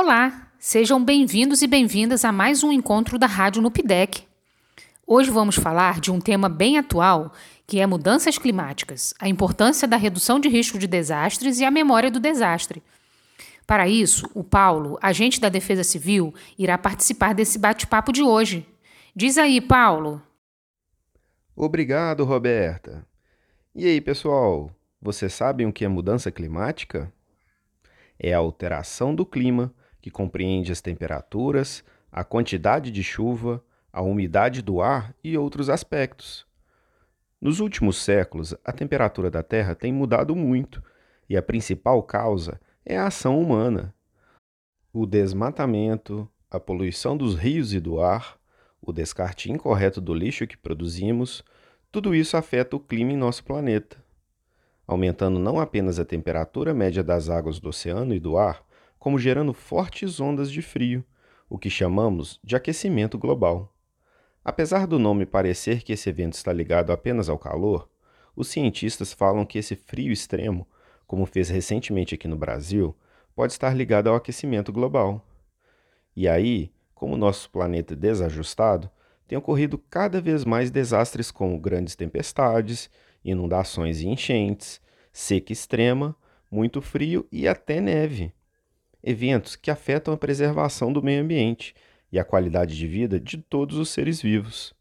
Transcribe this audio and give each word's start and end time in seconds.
Olá, 0.00 0.52
sejam 0.60 1.04
bem-vindos 1.04 1.60
e 1.60 1.66
bem-vindas 1.66 2.24
a 2.24 2.30
mais 2.30 2.62
um 2.62 2.70
encontro 2.70 3.18
da 3.18 3.26
Rádio 3.26 3.60
Nupidec. 3.60 4.22
Hoje 5.04 5.28
vamos 5.28 5.56
falar 5.56 5.98
de 5.98 6.12
um 6.12 6.20
tema 6.20 6.48
bem 6.48 6.78
atual, 6.78 7.32
que 7.66 7.80
é 7.80 7.84
mudanças 7.84 8.38
climáticas, 8.38 9.12
a 9.18 9.28
importância 9.28 9.88
da 9.88 9.96
redução 9.96 10.38
de 10.38 10.48
risco 10.48 10.78
de 10.78 10.86
desastres 10.86 11.58
e 11.58 11.64
a 11.64 11.70
memória 11.72 12.12
do 12.12 12.20
desastre. 12.20 12.80
Para 13.66 13.88
isso, 13.88 14.30
o 14.34 14.44
Paulo, 14.44 15.00
agente 15.02 15.40
da 15.40 15.48
Defesa 15.48 15.82
Civil, 15.82 16.32
irá 16.56 16.78
participar 16.78 17.34
desse 17.34 17.58
bate-papo 17.58 18.12
de 18.12 18.22
hoje. 18.22 18.64
Diz 19.16 19.36
aí, 19.36 19.60
Paulo. 19.60 20.22
Obrigado, 21.56 22.24
Roberta. 22.24 23.04
E 23.74 23.84
aí, 23.84 24.00
pessoal, 24.00 24.70
vocês 25.02 25.34
sabem 25.34 25.66
o 25.66 25.72
que 25.72 25.84
é 25.84 25.88
mudança 25.88 26.30
climática? 26.30 27.12
É 28.16 28.32
a 28.32 28.38
alteração 28.38 29.12
do 29.12 29.26
clima 29.26 29.74
que 30.00 30.10
compreende 30.10 30.72
as 30.72 30.80
temperaturas, 30.80 31.84
a 32.10 32.24
quantidade 32.24 32.90
de 32.90 33.02
chuva, 33.02 33.62
a 33.92 34.02
umidade 34.02 34.62
do 34.62 34.80
ar 34.80 35.14
e 35.22 35.36
outros 35.36 35.68
aspectos. 35.68 36.46
Nos 37.40 37.60
últimos 37.60 38.02
séculos, 38.02 38.54
a 38.64 38.72
temperatura 38.72 39.30
da 39.30 39.42
Terra 39.42 39.74
tem 39.74 39.92
mudado 39.92 40.34
muito 40.34 40.82
e 41.28 41.36
a 41.36 41.42
principal 41.42 42.02
causa 42.02 42.60
é 42.84 42.96
a 42.96 43.06
ação 43.06 43.40
humana. 43.40 43.94
O 44.92 45.06
desmatamento, 45.06 46.28
a 46.50 46.58
poluição 46.58 47.16
dos 47.16 47.34
rios 47.34 47.74
e 47.74 47.80
do 47.80 48.00
ar, 48.00 48.38
o 48.80 48.92
descarte 48.92 49.52
incorreto 49.52 50.00
do 50.00 50.14
lixo 50.14 50.46
que 50.46 50.56
produzimos, 50.56 51.44
tudo 51.92 52.14
isso 52.14 52.36
afeta 52.36 52.76
o 52.76 52.80
clima 52.80 53.12
em 53.12 53.16
nosso 53.16 53.44
planeta, 53.44 54.02
aumentando 54.86 55.38
não 55.38 55.60
apenas 55.60 55.98
a 55.98 56.04
temperatura 56.04 56.72
média 56.74 57.02
das 57.02 57.28
águas 57.28 57.60
do 57.60 57.68
oceano 57.68 58.14
e 58.14 58.20
do 58.20 58.36
ar, 58.38 58.64
como 58.98 59.18
gerando 59.18 59.52
fortes 59.52 60.20
ondas 60.20 60.50
de 60.50 60.60
frio, 60.60 61.04
o 61.48 61.56
que 61.56 61.70
chamamos 61.70 62.38
de 62.42 62.56
aquecimento 62.56 63.16
global. 63.16 63.72
Apesar 64.44 64.86
do 64.86 64.98
nome 64.98 65.24
parecer 65.24 65.82
que 65.82 65.92
esse 65.92 66.08
evento 66.08 66.34
está 66.34 66.52
ligado 66.52 66.92
apenas 66.92 67.28
ao 67.28 67.38
calor, 67.38 67.88
os 68.34 68.48
cientistas 68.48 69.12
falam 69.12 69.46
que 69.46 69.58
esse 69.58 69.76
frio 69.76 70.12
extremo, 70.12 70.66
como 71.06 71.26
fez 71.26 71.48
recentemente 71.48 72.14
aqui 72.14 72.28
no 72.28 72.36
Brasil, 72.36 72.94
pode 73.34 73.52
estar 73.52 73.74
ligado 73.74 74.08
ao 74.08 74.16
aquecimento 74.16 74.72
global. 74.72 75.24
E 76.14 76.28
aí, 76.28 76.72
como 76.94 77.16
nosso 77.16 77.50
planeta 77.50 77.94
é 77.94 77.96
desajustado, 77.96 78.90
tem 79.26 79.38
ocorrido 79.38 79.78
cada 79.78 80.20
vez 80.20 80.44
mais 80.44 80.70
desastres 80.70 81.30
como 81.30 81.58
grandes 81.58 81.94
tempestades, 81.94 82.90
inundações 83.24 84.00
e 84.00 84.08
enchentes, 84.08 84.80
seca 85.12 85.52
extrema, 85.52 86.16
muito 86.50 86.80
frio 86.80 87.26
e 87.30 87.46
até 87.46 87.80
neve 87.80 88.32
eventos 89.08 89.56
que 89.56 89.70
afetam 89.70 90.12
a 90.12 90.18
preservação 90.18 90.92
do 90.92 91.02
meio 91.02 91.22
ambiente 91.22 91.74
e 92.12 92.18
a 92.18 92.24
qualidade 92.24 92.76
de 92.76 92.86
vida 92.86 93.18
de 93.18 93.38
todos 93.38 93.78
os 93.78 93.88
seres 93.88 94.20
vivos. 94.20 94.74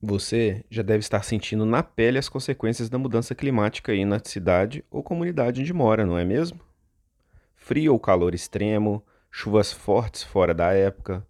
Você 0.00 0.64
já 0.68 0.82
deve 0.82 0.98
estar 0.98 1.22
sentindo 1.22 1.64
na 1.64 1.84
pele 1.84 2.18
as 2.18 2.28
consequências 2.28 2.90
da 2.90 2.98
mudança 2.98 3.32
climática 3.32 3.92
aí 3.92 4.04
na 4.04 4.18
cidade 4.18 4.84
ou 4.90 5.04
comunidade 5.04 5.60
onde 5.60 5.72
mora, 5.72 6.04
não 6.04 6.18
é 6.18 6.24
mesmo? 6.24 6.58
Frio 7.54 7.92
ou 7.92 8.00
calor 8.00 8.34
extremo, 8.34 9.04
chuvas 9.30 9.72
fortes 9.72 10.24
fora 10.24 10.52
da 10.52 10.72
época, 10.72 11.24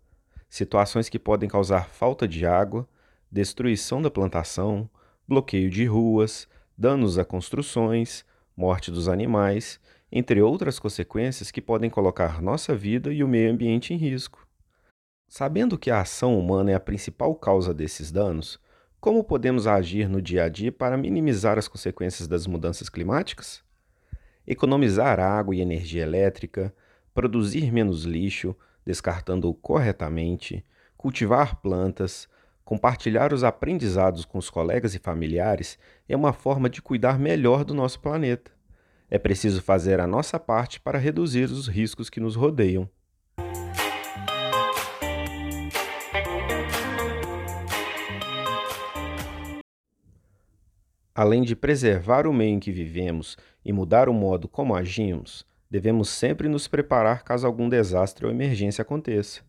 situações 0.49 1.11
que 1.11 1.19
podem 1.19 1.47
causar 1.47 1.91
falta 1.91 2.27
de 2.27 2.47
água 2.47 2.89
destruição 3.33 4.03
da 4.03 4.11
plantação, 4.11 4.89
bloqueio 5.27 5.71
de 5.71 5.87
ruas, 5.87 6.47
danos 6.77 7.19
a 7.19 7.25
construções, 7.25 8.27
morte 8.55 8.91
dos 8.91 9.09
animais, 9.09 9.81
entre 10.11 10.43
outras 10.43 10.79
consequências 10.79 11.51
que 11.51 11.63
podem 11.63 11.89
colocar 11.89 12.43
nossa 12.43 12.75
vida 12.77 13.11
e 13.11 13.25
o 13.25 13.29
meio 13.29 13.51
ambiente 13.51 13.95
em 13.95 13.97
risco. 13.97 14.47
Sabendo 15.27 15.79
que 15.79 15.91
a 15.91 16.03
ação 16.03 16.39
humana 16.39 16.73
é 16.73 16.75
a 16.75 16.81
principal 16.81 17.35
causa 17.35 17.73
desses 17.73 18.13
danos, 18.13 18.61
como 19.01 19.25
podemos 19.25 19.67
agir 19.67 20.09
no 20.09 20.21
dia 20.21 20.45
a 20.45 20.49
dia 20.51 20.71
para 20.71 20.99
minimizar 20.99 21.57
as 21.57 21.67
consequências 21.67 22.29
das 22.29 22.47
mudanças 22.47 22.91
climáticas? 22.91 23.65
Economizar 24.47 25.19
água 25.19 25.57
e 25.57 25.61
energia 25.63 26.03
elétrica, 26.03 26.73
produzir 27.15 27.73
menos 27.73 28.05
lixo, 28.05 28.55
descartando-o 28.85 29.55
corretamente, 29.55 30.63
cultivar 30.97 31.61
plantas, 31.63 32.29
Compartilhar 32.65 33.33
os 33.33 33.43
aprendizados 33.43 34.25
com 34.25 34.39
os 34.39 34.49
colegas 34.49 34.95
e 34.95 34.99
familiares 34.99 35.79
é 36.09 36.17
uma 36.17 36.33
forma 36.33 36.71
de 36.71 36.81
cuidar 36.81 37.19
melhor 37.19 37.65
do 37.65 37.75
nosso 37.75 38.01
planeta. 38.01 38.53
É 39.11 39.19
preciso 39.19 39.61
fazer 39.61 40.01
a 40.01 40.07
nossa 40.07 40.39
parte 40.39 40.81
para 40.81 40.99
reduzir 40.99 41.51
os 41.51 41.69
riscos 41.69 42.09
que 42.09 42.21
nos 42.21 42.37
rodeiam. 42.37 42.89
Além 51.15 51.43
de 51.43 51.55
preservar 51.55 52.27
o 52.27 52.33
meio 52.33 52.55
em 52.55 52.61
que 52.61 52.73
vivemos 52.73 53.37
e 53.63 53.71
mudar 53.71 54.09
o 54.09 54.15
modo 54.15 54.49
como 54.49 54.75
agimos, 54.75 55.45
devemos 55.71 56.09
sempre 56.09 56.49
nos 56.49 56.67
preparar 56.67 57.23
caso 57.23 57.47
algum 57.47 57.69
desastre 57.69 58.25
ou 58.25 58.33
emergência 58.33 58.81
aconteça. 58.81 59.43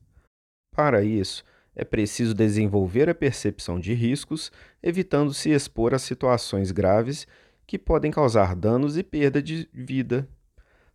Para 0.76 1.04
isso, 1.04 1.46
é 1.76 1.84
preciso 1.84 2.34
desenvolver 2.34 3.10
a 3.10 3.16
percepção 3.16 3.80
de 3.80 3.94
riscos, 3.94 4.52
evitando 4.82 5.34
se 5.34 5.50
expor 5.50 5.94
a 5.94 6.00
situações 6.00 6.72
graves 6.72 7.28
que 7.66 7.80
podem 7.80 8.12
causar 8.12 8.56
danos 8.56 8.98
e 8.98 9.04
perda 9.04 9.42
de 9.42 9.68
vida. 9.74 10.28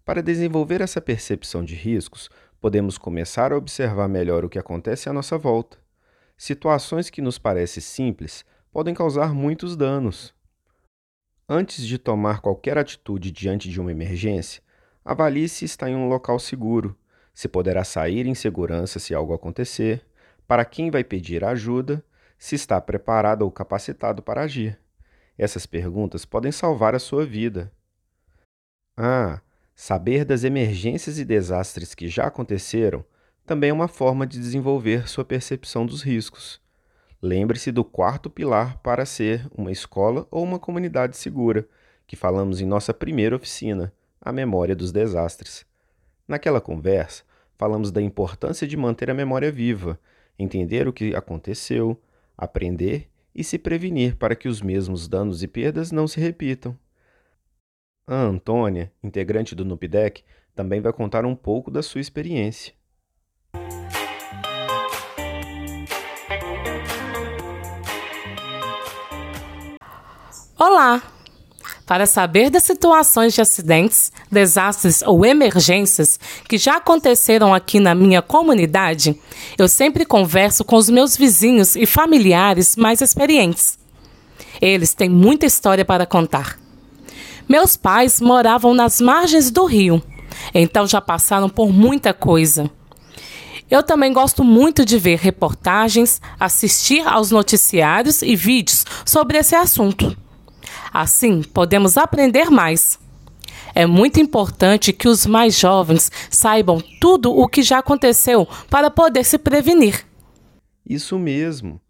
Para 0.05 0.23
desenvolver 0.23 0.81
essa 0.81 1.01
percepção 1.01 1.65
de 1.65 1.75
riscos, 1.75 2.31
podemos 2.61 2.97
começar 2.97 3.53
a 3.53 3.57
observar 3.57 4.09
melhor 4.09 4.45
o 4.45 4.49
que 4.49 4.59
acontece 4.59 5.09
à 5.09 5.13
nossa 5.13 5.37
volta. 5.37 5.79
Situações 6.37 7.11
que 7.11 7.21
nos 7.21 7.39
parecem 7.39 7.83
simples 7.83 8.45
podem 8.71 8.95
causar 8.95 9.35
muitos 9.35 9.77
danos. 9.77 10.33
Antes 11.49 11.85
de 11.85 11.99
tomar 11.99 12.41
qualquer 12.41 12.79
atitude 12.79 13.33
diante 13.33 13.69
de 13.69 13.81
uma 13.81 13.91
emergência, 13.91 14.63
avalie 15.05 15.49
se 15.49 15.65
está 15.65 15.91
em 15.91 15.97
um 15.97 16.09
local 16.09 16.39
seguro, 16.39 16.97
se 17.35 17.49
poderá 17.49 17.83
sair 17.83 18.27
em 18.27 18.35
segurança 18.35 18.99
se 18.99 19.15
algo 19.15 19.33
acontecer 19.33 20.08
para 20.49 20.65
quem 20.65 20.91
vai 20.91 21.05
pedir 21.05 21.45
ajuda, 21.45 22.03
se 22.39 22.55
está 22.55 22.81
preparado 22.81 23.43
ou 23.43 23.51
capacitado 23.51 24.23
para 24.23 24.41
agir. 24.41 24.81
Essas 25.37 25.67
perguntas 25.67 26.25
podem 26.25 26.51
salvar 26.51 26.95
a 26.95 26.99
sua 26.99 27.27
vida. 27.27 27.71
Ah, 28.97 29.43
saber 29.77 30.25
das 30.25 30.45
emergências 30.45 31.19
e 31.19 31.25
desastres 31.25 31.95
que 31.95 32.09
já 32.09 32.27
aconteceram 32.27 33.05
também 33.45 33.71
é 33.71 33.73
uma 33.73 33.89
forma 33.89 34.27
de 34.27 34.39
desenvolver 34.39 35.07
sua 35.07 35.25
percepção 35.25 35.85
dos 35.85 36.03
riscos. 36.03 36.61
Lembre-se 37.21 37.71
do 37.71 37.85
quarto 37.85 38.31
pilar 38.31 38.79
para 38.79 39.05
ser 39.05 39.47
uma 39.55 39.71
escola 39.71 40.27
ou 40.31 40.43
uma 40.43 40.59
comunidade 40.59 41.17
segura, 41.17 41.69
que 42.07 42.17
falamos 42.17 42.61
em 42.61 42.67
nossa 42.67 42.95
primeira 42.95 43.37
oficina, 43.37 43.93
a 44.21 44.33
memória 44.33 44.75
dos 44.75 44.93
desastres. 44.93 45.67
Naquela 46.27 46.61
conversa, 46.61 47.23
falamos 47.57 47.91
da 47.91 48.01
importância 48.01 48.67
de 48.67 48.77
manter 48.77 49.11
a 49.11 49.15
memória 49.15 49.53
viva 49.53 49.99
entender 50.39 50.87
o 50.87 50.93
que 50.93 51.15
aconteceu, 51.15 52.01
aprender 52.37 53.09
e 53.35 53.43
se 53.43 53.59
prevenir 53.59 54.17
para 54.17 54.37
que 54.37 54.49
os 54.49 54.63
mesmos 54.63 55.09
danos 55.09 55.43
e 55.43 55.49
perdas 55.49 55.91
não 55.91 56.07
se 56.07 56.21
repitam. 56.21 56.79
A 58.07 58.15
Antônia, 58.15 58.93
integrante 59.03 59.55
do 59.55 59.65
NUPDEC, 59.65 60.25
também 60.55 60.81
vai 60.81 60.93
contar 60.93 61.27
um 61.27 61.37
pouco 61.37 61.71
da 61.71 61.83
sua 61.83 62.01
experiência. 62.01 62.73
Para 71.89 72.05
saber 72.05 72.51
das 72.51 72.65
situações 72.65 73.33
de 73.33 73.41
acidentes, 73.41 74.13
desastres 74.31 75.01
ou 75.01 75.25
emergências 75.25 76.21
que 76.47 76.59
já 76.59 76.77
aconteceram 76.77 77.55
aqui 77.55 77.81
na 77.81 77.95
minha 77.95 78.21
comunidade, 78.21 79.19
eu 79.57 79.67
sempre 79.67 80.05
converso 80.05 80.67
com 80.67 80.77
os 80.77 80.91
meus 80.91 81.17
vizinhos 81.17 81.75
e 81.75 81.87
familiares 81.87 82.77
mais 82.77 83.01
experientes. 83.01 83.79
Eles 84.61 84.93
têm 84.93 85.09
muita 85.09 85.47
história 85.47 85.83
para 85.83 86.05
contar. 86.05 86.59
Meus 87.49 87.75
pais 87.75 88.21
moravam 88.21 88.75
nas 88.75 89.01
margens 89.01 89.51
do 89.51 89.65
rio, 89.65 90.03
então 90.55 90.87
já 90.87 91.01
passaram 91.01 91.49
por 91.49 91.73
muita 91.73 92.13
coisa. 92.13 92.71
Eu 93.71 93.83
também 93.83 94.13
gosto 94.13 94.45
muito 94.45 94.85
de 94.85 94.99
ver 94.99 95.17
reportagens, 95.17 96.21
assistir 96.39 97.01
aos 97.09 97.31
noticiários 97.31 98.21
e 98.21 98.37
vídeos 98.37 98.85
sobre 99.07 99.39
esse 99.39 99.55
assunto. 99.55 100.28
Assim, 100.93 101.43
podemos 101.43 101.97
aprender 101.97 102.51
mais. 102.51 102.99
É 103.75 103.87
muito 103.87 104.21
importante 104.21 104.93
que 104.93 105.09
os 105.09 105.27
mais 105.27 105.59
jovens 105.59 106.11
saibam 106.31 106.81
tudo 107.01 107.31
o 107.31 107.47
que 107.47 107.63
já 107.63 107.79
aconteceu 107.79 108.47
para 108.69 108.91
poder 108.91 109.25
se 109.25 109.39
prevenir. 109.39 110.07
Isso 110.85 111.19
mesmo. 111.19 111.81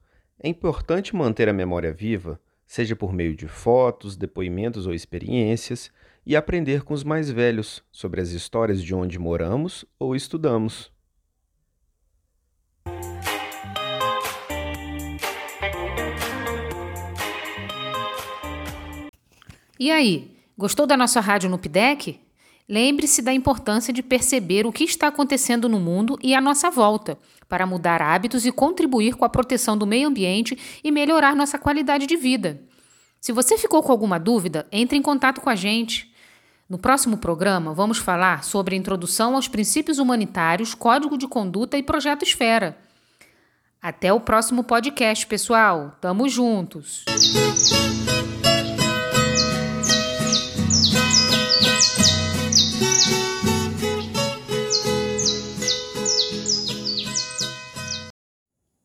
É 0.40 0.48
importante 0.48 1.16
manter 1.16 1.48
a 1.48 1.52
memória 1.52 1.92
viva, 1.92 2.40
seja 2.66 2.94
por 2.94 3.12
meio 3.12 3.34
de 3.34 3.48
fotos, 3.48 4.16
depoimentos 4.16 4.86
ou 4.86 4.94
experiências, 4.94 5.90
e 6.26 6.36
aprender 6.36 6.82
com 6.82 6.92
os 6.92 7.02
mais 7.02 7.30
velhos 7.30 7.82
sobre 7.90 8.20
as 8.20 8.30
histórias 8.30 8.82
de 8.82 8.94
onde 8.94 9.18
moramos 9.18 9.84
ou 9.98 10.14
estudamos. 10.14 10.92
E 19.78 19.90
aí, 19.90 20.36
gostou 20.56 20.86
da 20.86 20.96
nossa 20.96 21.20
rádio 21.20 21.48
no 21.48 21.58
PIDEC? 21.58 22.20
Lembre-se 22.68 23.22
da 23.22 23.32
importância 23.32 23.92
de 23.92 24.02
perceber 24.02 24.66
o 24.66 24.72
que 24.72 24.84
está 24.84 25.06
acontecendo 25.06 25.68
no 25.68 25.78
mundo 25.78 26.18
e 26.22 26.34
à 26.34 26.40
nossa 26.40 26.70
volta, 26.70 27.16
para 27.48 27.64
mudar 27.64 28.02
hábitos 28.02 28.44
e 28.44 28.52
contribuir 28.52 29.14
com 29.14 29.24
a 29.24 29.28
proteção 29.28 29.78
do 29.78 29.86
meio 29.86 30.08
ambiente 30.08 30.58
e 30.84 30.90
melhorar 30.90 31.34
nossa 31.34 31.58
qualidade 31.58 32.06
de 32.06 32.16
vida. 32.16 32.60
Se 33.20 33.32
você 33.32 33.56
ficou 33.56 33.82
com 33.82 33.90
alguma 33.92 34.18
dúvida, 34.18 34.66
entre 34.70 34.98
em 34.98 35.02
contato 35.02 35.40
com 35.40 35.48
a 35.48 35.54
gente. 35.54 36.12
No 36.68 36.76
próximo 36.76 37.16
programa, 37.16 37.72
vamos 37.72 37.96
falar 37.98 38.44
sobre 38.44 38.74
a 38.74 38.78
introdução 38.78 39.34
aos 39.34 39.48
princípios 39.48 39.98
humanitários, 39.98 40.74
código 40.74 41.16
de 41.16 41.26
conduta 41.26 41.78
e 41.78 41.82
projeto 41.82 42.24
Esfera. 42.24 42.76
Até 43.80 44.12
o 44.12 44.20
próximo 44.20 44.62
podcast, 44.62 45.26
pessoal. 45.26 45.96
Tamo 46.00 46.28
juntos! 46.28 47.04